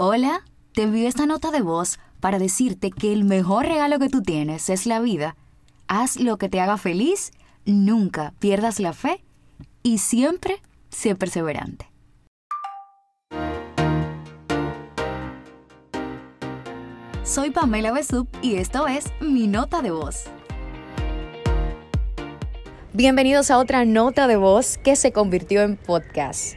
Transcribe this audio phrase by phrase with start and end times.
[0.00, 0.44] Hola,
[0.74, 4.70] te envío esta nota de voz para decirte que el mejor regalo que tú tienes
[4.70, 5.34] es la vida.
[5.88, 7.32] Haz lo que te haga feliz,
[7.64, 9.24] nunca pierdas la fe
[9.82, 11.90] y siempre sé perseverante.
[17.24, 20.26] Soy Pamela Besup y esto es Mi Nota de Voz.
[22.92, 26.54] Bienvenidos a otra nota de voz que se convirtió en podcast.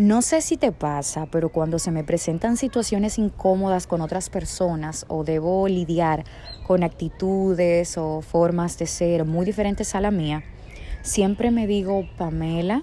[0.00, 5.04] No sé si te pasa, pero cuando se me presentan situaciones incómodas con otras personas
[5.08, 6.24] o debo lidiar
[6.66, 10.42] con actitudes o formas de ser muy diferentes a la mía,
[11.02, 12.82] siempre me digo, Pamela,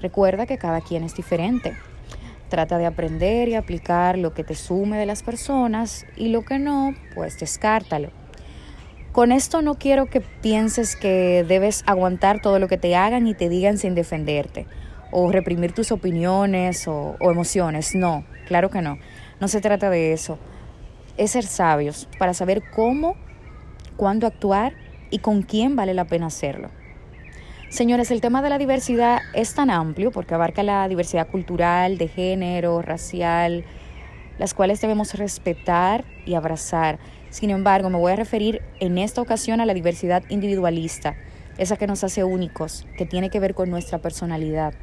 [0.00, 1.76] recuerda que cada quien es diferente.
[2.48, 6.60] Trata de aprender y aplicar lo que te sume de las personas y lo que
[6.60, 8.10] no, pues descártalo.
[9.10, 13.34] Con esto no quiero que pienses que debes aguantar todo lo que te hagan y
[13.34, 14.68] te digan sin defenderte
[15.12, 17.94] o reprimir tus opiniones o, emociones.
[17.94, 18.98] No, claro que no.
[19.40, 20.38] No se trata de eso.
[21.16, 23.14] Es ser sabios para saber cómo,
[23.96, 24.72] cuándo actuar
[25.10, 26.70] y con quién vale la pena hacerlo.
[27.68, 32.08] Señores, el tema de la diversidad es tan amplio porque abarca la diversidad cultural, de
[32.08, 33.64] género, racial,
[34.38, 36.98] las cuales debemos respetar y abrazar.
[37.30, 41.16] Sin embargo, me voy a referir en esta ocasión a la diversidad individualista,
[41.58, 44.74] esa que nos hace únicos, que tiene que ver con nuestra personalidad.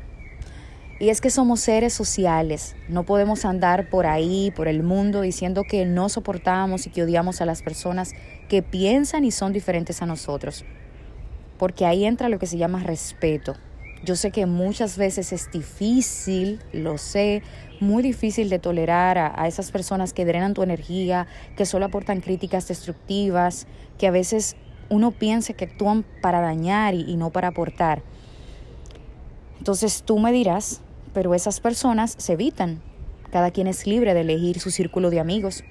[1.01, 5.63] Y es que somos seres sociales, no podemos andar por ahí, por el mundo, diciendo
[5.63, 8.11] que no soportamos y que odiamos a las personas
[8.49, 10.65] que piensan y son diferentes a nosotros.
[11.57, 13.55] Porque ahí entra lo que se llama respeto.
[14.03, 17.43] Yo sé que muchas veces es difícil, lo sé,
[17.79, 22.67] muy difícil de tolerar a, esas personas que drenan tu energía, que solo aportan críticas
[22.67, 24.57] destructivas, que a veces
[24.89, 28.01] uno piensa que actúan para dañar y no para aportar.
[29.59, 30.81] Entonces tú me dirás,
[31.13, 32.81] pero esas personas se evitan.
[33.31, 35.63] Cada quien es libre de elegir su círculo de amigos.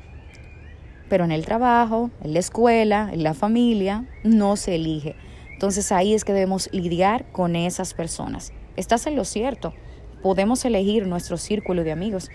[1.09, 5.17] Pero en el trabajo, en la escuela, en la familia, no se elige.
[5.53, 8.53] Entonces ahí es que debemos lidiar con esas personas.
[8.77, 9.75] Estás en lo cierto.
[10.23, 12.31] Podemos elegir nuestro círculo de amigos.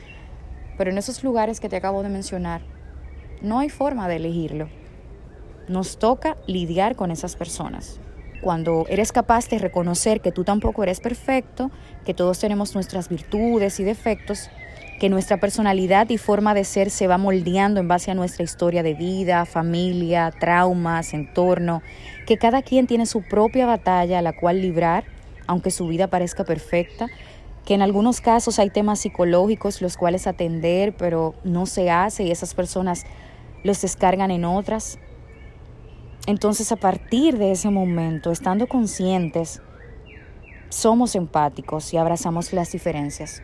[0.78, 2.64] Pero en esos lugares que te acabo de mencionar,
[3.42, 4.70] no hay forma de elegirlo.
[5.68, 8.00] Nos toca lidiar con esas personas
[8.44, 11.72] cuando eres capaz de reconocer que tú tampoco eres perfecto,
[12.06, 14.50] que todos tenemos nuestras virtudes y defectos,
[15.00, 18.84] que nuestra personalidad y forma de ser se va moldeando en base a nuestra historia
[18.84, 21.82] de vida, familia, traumas, entorno,
[22.28, 25.06] que cada quien tiene su propia batalla a la cual librar,
[25.48, 27.08] aunque su vida parezca perfecta,
[27.66, 32.32] que en algunos casos hay temas psicológicos los cuales atender, pero no se hace y
[32.32, 33.06] esas personas
[33.64, 35.00] los descargan en otras,
[36.26, 39.62] entonces a partir de ese momento, estando conscientes,
[40.70, 43.42] somos empáticos y abrazamos las diferencias.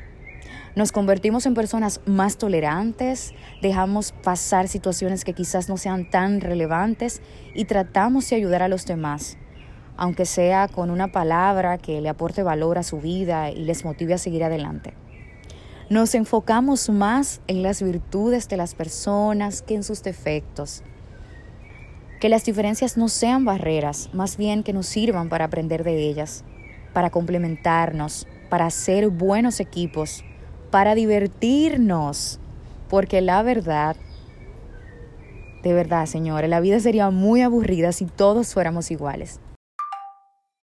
[0.76, 7.22] Nos convertimos en personas más tolerantes, dejamos pasar situaciones que quizás no sean tan relevantes
[7.54, 9.38] y tratamos de ayudar a los demás,
[9.98, 14.14] aunque sea con una palabra que le aporte valor a su vida y les motive
[14.14, 14.94] a seguir adelante.
[15.90, 20.84] Nos enfocamos más en las virtudes de las personas que en sus defectos
[22.20, 26.44] que las diferencias no sean barreras, más bien que nos sirvan para aprender de ellas,
[26.94, 30.24] para complementarnos, para ser buenos equipos,
[30.70, 32.40] para divertirnos,
[32.90, 33.96] porque la verdad,
[35.64, 39.40] de verdad, señores, la vida sería muy aburrida si todos fuéramos iguales.